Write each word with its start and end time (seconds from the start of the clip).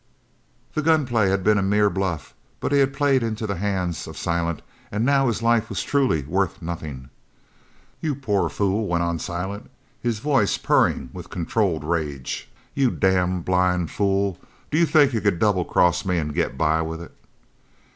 The 0.73 0.81
gun 0.81 1.05
play 1.05 1.29
had 1.29 1.43
been 1.43 1.59
a 1.59 1.61
mere 1.61 1.87
bluff, 1.87 2.33
but 2.59 2.71
he 2.71 2.79
had 2.79 2.91
played 2.91 3.21
into 3.21 3.45
the 3.45 3.57
hands 3.57 4.07
of 4.07 4.17
Silent, 4.17 4.63
and 4.91 5.05
now 5.05 5.27
his 5.27 5.43
life 5.43 5.69
was 5.69 5.83
truly 5.83 6.23
worth 6.23 6.59
nothing. 6.59 7.11
"You 8.01 8.15
poor 8.15 8.49
fool," 8.49 8.87
went 8.87 9.03
on 9.03 9.19
Silent, 9.19 9.69
his 10.01 10.17
voice 10.17 10.57
purring 10.57 11.11
with 11.13 11.29
controlled 11.29 11.83
rage. 11.83 12.49
"You 12.73 12.89
damn 12.89 13.41
blind 13.41 13.91
fool! 13.91 14.39
D'you 14.71 14.87
think 14.87 15.13
you 15.13 15.21
could 15.21 15.37
double 15.37 15.65
cross 15.65 16.03
me 16.03 16.17
an' 16.17 16.29
get 16.29 16.57
by 16.57 16.81
with 16.81 16.99
it?" 16.99 17.15